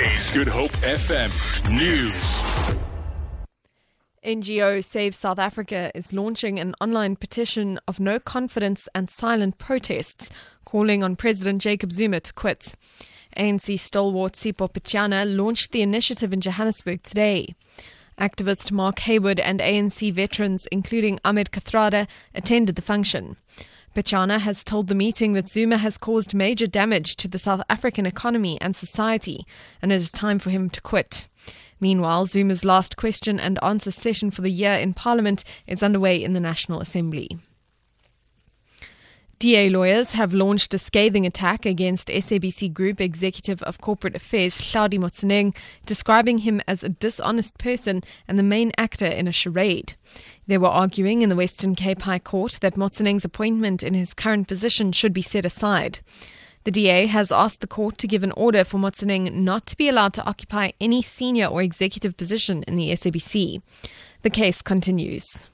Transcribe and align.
Is 0.00 0.30
Good 0.30 0.48
Hope 0.48 0.70
FM 0.70 1.30
News. 1.70 2.14
NGO 4.24 4.82
Save 4.82 5.14
South 5.14 5.38
Africa 5.38 5.92
is 5.94 6.14
launching 6.14 6.58
an 6.58 6.74
online 6.80 7.14
petition 7.14 7.78
of 7.86 8.00
no 8.00 8.18
confidence 8.18 8.88
and 8.94 9.10
silent 9.10 9.58
protests, 9.58 10.30
calling 10.64 11.02
on 11.04 11.14
President 11.14 11.60
Jacob 11.60 11.92
Zuma 11.92 12.20
to 12.20 12.32
quit. 12.32 12.74
ANC 13.36 13.78
stalwart 13.78 14.32
Sipho 14.32 14.72
Pityana 14.72 15.26
launched 15.26 15.72
the 15.72 15.82
initiative 15.82 16.32
in 16.32 16.40
Johannesburg 16.40 17.02
today. 17.02 17.54
Activist 18.18 18.72
Mark 18.72 19.00
Heywood 19.00 19.40
and 19.40 19.60
ANC 19.60 20.10
veterans, 20.10 20.66
including 20.72 21.20
Ahmed 21.22 21.50
Kathrada, 21.50 22.08
attended 22.34 22.76
the 22.76 22.82
function. 22.82 23.36
Pityana 23.94 24.40
has 24.40 24.64
told 24.64 24.88
the 24.88 24.94
meeting 24.94 25.34
that 25.34 25.48
Zuma 25.48 25.76
has 25.76 25.98
caused 25.98 26.34
major 26.34 26.66
damage 26.66 27.14
to 27.16 27.28
the 27.28 27.38
South 27.38 27.62
African 27.68 28.06
economy 28.06 28.58
and 28.60 28.74
society, 28.74 29.46
and 29.82 29.92
it 29.92 29.96
is 29.96 30.10
time 30.10 30.38
for 30.38 30.48
him 30.48 30.70
to 30.70 30.80
quit. 30.80 31.28
Meanwhile, 31.78 32.26
Zuma's 32.26 32.64
last 32.64 32.96
question 32.96 33.38
and 33.38 33.62
answer 33.62 33.90
session 33.90 34.30
for 34.30 34.40
the 34.40 34.50
year 34.50 34.72
in 34.72 34.94
Parliament 34.94 35.44
is 35.66 35.82
underway 35.82 36.22
in 36.22 36.32
the 36.32 36.40
National 36.40 36.80
Assembly. 36.80 37.38
DA 39.42 39.70
lawyers 39.70 40.12
have 40.12 40.32
launched 40.32 40.72
a 40.72 40.78
scathing 40.78 41.26
attack 41.26 41.66
against 41.66 42.06
SABC 42.06 42.72
Group 42.72 43.00
Executive 43.00 43.60
of 43.64 43.80
Corporate 43.80 44.14
Affairs 44.14 44.54
Hlaudi 44.60 45.00
Motsoeneng, 45.00 45.56
describing 45.84 46.38
him 46.38 46.60
as 46.68 46.84
a 46.84 46.88
dishonest 46.88 47.58
person 47.58 48.04
and 48.28 48.38
the 48.38 48.44
main 48.44 48.70
actor 48.78 49.04
in 49.04 49.26
a 49.26 49.32
charade. 49.32 49.94
They 50.46 50.58
were 50.58 50.68
arguing 50.68 51.22
in 51.22 51.28
the 51.28 51.34
Western 51.34 51.74
Cape 51.74 52.02
High 52.02 52.20
Court 52.20 52.58
that 52.60 52.76
Motsoeneng's 52.76 53.24
appointment 53.24 53.82
in 53.82 53.94
his 53.94 54.14
current 54.14 54.46
position 54.46 54.92
should 54.92 55.12
be 55.12 55.22
set 55.22 55.44
aside. 55.44 55.98
The 56.62 56.70
DA 56.70 57.06
has 57.06 57.32
asked 57.32 57.62
the 57.62 57.66
court 57.66 57.98
to 57.98 58.06
give 58.06 58.22
an 58.22 58.30
order 58.36 58.62
for 58.62 58.78
Motsoeneng 58.78 59.32
not 59.32 59.66
to 59.66 59.76
be 59.76 59.88
allowed 59.88 60.14
to 60.14 60.24
occupy 60.24 60.70
any 60.80 61.02
senior 61.02 61.46
or 61.46 61.62
executive 61.62 62.16
position 62.16 62.62
in 62.68 62.76
the 62.76 62.90
SABC. 62.90 63.60
The 64.22 64.30
case 64.30 64.62
continues. 64.62 65.48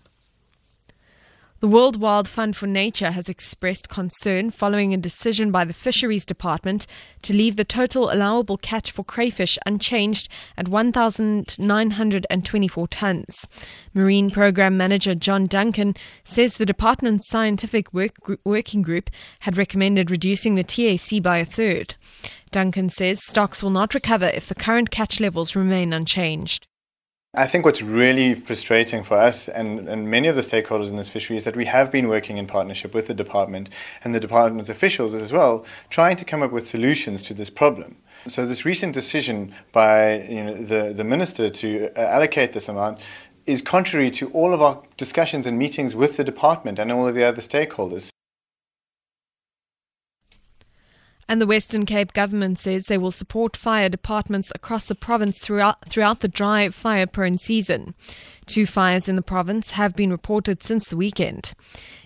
The 1.60 1.66
World 1.66 2.00
Wide 2.00 2.28
Fund 2.28 2.54
for 2.54 2.68
Nature 2.68 3.10
has 3.10 3.28
expressed 3.28 3.88
concern 3.88 4.52
following 4.52 4.94
a 4.94 4.96
decision 4.96 5.50
by 5.50 5.64
the 5.64 5.72
Fisheries 5.72 6.24
Department 6.24 6.86
to 7.22 7.34
leave 7.34 7.56
the 7.56 7.64
total 7.64 8.12
allowable 8.12 8.56
catch 8.56 8.92
for 8.92 9.02
crayfish 9.02 9.58
unchanged 9.66 10.28
at 10.56 10.68
1,924 10.68 12.86
tonnes. 12.86 13.44
Marine 13.92 14.30
Program 14.30 14.76
Manager 14.76 15.16
John 15.16 15.48
Duncan 15.48 15.96
says 16.22 16.58
the 16.58 16.64
department's 16.64 17.28
scientific 17.28 17.92
work, 17.92 18.12
working 18.44 18.82
group 18.82 19.10
had 19.40 19.56
recommended 19.56 20.12
reducing 20.12 20.54
the 20.54 20.62
TAC 20.62 21.20
by 21.20 21.38
a 21.38 21.44
third. 21.44 21.96
Duncan 22.52 22.88
says 22.88 23.18
stocks 23.26 23.64
will 23.64 23.70
not 23.70 23.94
recover 23.94 24.26
if 24.26 24.46
the 24.46 24.54
current 24.54 24.92
catch 24.92 25.18
levels 25.18 25.56
remain 25.56 25.92
unchanged. 25.92 26.67
I 27.38 27.46
think 27.46 27.64
what's 27.64 27.82
really 27.82 28.34
frustrating 28.34 29.04
for 29.04 29.16
us 29.16 29.48
and, 29.48 29.88
and 29.88 30.10
many 30.10 30.26
of 30.26 30.34
the 30.34 30.40
stakeholders 30.40 30.90
in 30.90 30.96
this 30.96 31.08
fishery 31.08 31.36
is 31.36 31.44
that 31.44 31.54
we 31.54 31.66
have 31.66 31.88
been 31.88 32.08
working 32.08 32.36
in 32.36 32.48
partnership 32.48 32.94
with 32.94 33.06
the 33.06 33.14
department 33.14 33.70
and 34.02 34.12
the 34.12 34.18
department's 34.18 34.68
officials 34.68 35.14
as 35.14 35.32
well, 35.32 35.64
trying 35.88 36.16
to 36.16 36.24
come 36.24 36.42
up 36.42 36.50
with 36.50 36.66
solutions 36.66 37.22
to 37.22 37.34
this 37.34 37.48
problem. 37.48 37.94
So 38.26 38.44
this 38.44 38.64
recent 38.64 38.92
decision 38.92 39.54
by 39.70 40.22
you 40.22 40.42
know, 40.42 40.54
the, 40.54 40.92
the 40.92 41.04
minister 41.04 41.48
to 41.48 41.92
uh, 41.96 42.00
allocate 42.00 42.54
this 42.54 42.68
amount 42.68 43.02
is 43.46 43.62
contrary 43.62 44.10
to 44.10 44.28
all 44.30 44.52
of 44.52 44.60
our 44.60 44.82
discussions 44.96 45.46
and 45.46 45.56
meetings 45.56 45.94
with 45.94 46.16
the 46.16 46.24
department 46.24 46.80
and 46.80 46.90
all 46.90 47.06
of 47.06 47.14
the 47.14 47.22
other 47.22 47.40
stakeholders. 47.40 48.10
And 51.30 51.42
the 51.42 51.46
Western 51.46 51.84
Cape 51.84 52.14
government 52.14 52.58
says 52.58 52.86
they 52.86 52.96
will 52.96 53.10
support 53.10 53.54
fire 53.54 53.90
departments 53.90 54.50
across 54.54 54.86
the 54.86 54.94
province 54.94 55.38
throughout, 55.38 55.86
throughout 55.90 56.20
the 56.20 56.28
dry, 56.28 56.70
fire 56.70 57.06
prone 57.06 57.36
season. 57.36 57.94
Two 58.46 58.64
fires 58.64 59.10
in 59.10 59.16
the 59.16 59.22
province 59.22 59.72
have 59.72 59.94
been 59.94 60.10
reported 60.10 60.62
since 60.62 60.88
the 60.88 60.96
weekend. 60.96 61.52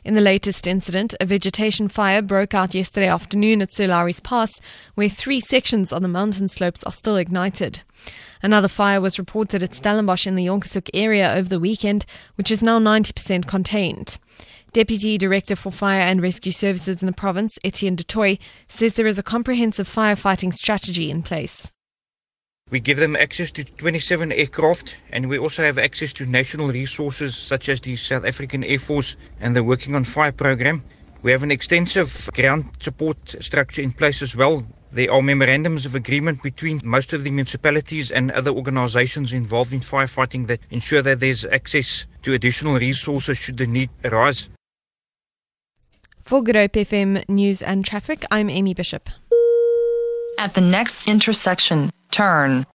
In 0.02 0.14
the 0.14 0.20
latest 0.20 0.66
incident, 0.66 1.14
a 1.20 1.24
vegetation 1.24 1.86
fire 1.86 2.20
broke 2.20 2.52
out 2.52 2.74
yesterday 2.74 3.06
afternoon 3.06 3.62
at 3.62 3.78
Lowry's 3.78 4.18
Pass, 4.18 4.60
where 4.96 5.08
three 5.08 5.38
sections 5.38 5.92
on 5.92 6.02
the 6.02 6.08
mountain 6.08 6.48
slopes 6.48 6.82
are 6.82 6.92
still 6.92 7.16
ignited. 7.16 7.82
Another 8.42 8.66
fire 8.66 9.00
was 9.00 9.20
reported 9.20 9.62
at 9.62 9.72
Stellenbosch 9.72 10.26
in 10.26 10.34
the 10.34 10.46
Jonkershoek 10.46 10.90
area 10.92 11.32
over 11.32 11.48
the 11.48 11.60
weekend, 11.60 12.04
which 12.34 12.50
is 12.50 12.60
now 12.60 12.80
90% 12.80 13.46
contained. 13.46 14.18
Deputy 14.72 15.18
Director 15.18 15.54
for 15.54 15.70
Fire 15.70 16.00
and 16.00 16.22
Rescue 16.22 16.50
Services 16.50 17.02
in 17.02 17.06
the 17.06 17.12
province, 17.12 17.58
Etienne 17.62 17.94
du 17.94 18.04
Toit, 18.04 18.38
says 18.68 18.94
there 18.94 19.06
is 19.06 19.18
a 19.18 19.22
comprehensive 19.22 19.86
firefighting 19.86 20.54
strategy 20.54 21.10
in 21.10 21.22
place. 21.22 21.70
We 22.70 22.80
give 22.80 22.96
them 22.96 23.14
access 23.14 23.50
to 23.50 23.64
27 23.64 24.32
aircraft 24.32 24.96
and 25.10 25.28
we 25.28 25.38
also 25.38 25.62
have 25.62 25.76
access 25.76 26.14
to 26.14 26.24
national 26.24 26.68
resources 26.68 27.36
such 27.36 27.68
as 27.68 27.82
the 27.82 27.96
South 27.96 28.24
African 28.24 28.64
Air 28.64 28.78
Force 28.78 29.14
and 29.40 29.54
the 29.54 29.62
Working 29.62 29.94
on 29.94 30.04
Fire 30.04 30.32
program. 30.32 30.82
We 31.20 31.32
have 31.32 31.42
an 31.42 31.50
extensive 31.50 32.30
ground 32.32 32.64
support 32.80 33.18
structure 33.40 33.82
in 33.82 33.92
place 33.92 34.22
as 34.22 34.34
well. 34.38 34.66
There 34.90 35.12
are 35.12 35.20
memorandums 35.20 35.84
of 35.84 35.94
agreement 35.94 36.42
between 36.42 36.80
most 36.82 37.12
of 37.12 37.24
the 37.24 37.30
municipalities 37.30 38.10
and 38.10 38.30
other 38.30 38.50
organizations 38.50 39.34
involved 39.34 39.74
in 39.74 39.80
firefighting 39.80 40.46
that 40.46 40.60
ensure 40.70 41.02
that 41.02 41.20
there's 41.20 41.44
access 41.44 42.06
to 42.22 42.32
additional 42.32 42.76
resources 42.76 43.36
should 43.36 43.58
the 43.58 43.66
need 43.66 43.90
arise. 44.02 44.48
For 46.32 46.40
Good 46.40 46.56
Hope 46.56 46.72
FM 46.72 47.28
News 47.28 47.60
and 47.60 47.84
Traffic, 47.84 48.24
I'm 48.30 48.48
Amy 48.48 48.72
Bishop. 48.72 49.10
At 50.38 50.54
the 50.54 50.62
next 50.62 51.06
intersection, 51.06 51.90
turn 52.10 52.64